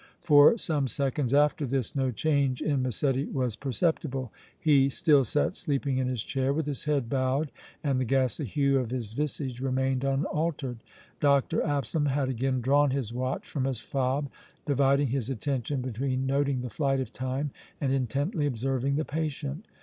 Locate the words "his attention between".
15.09-16.25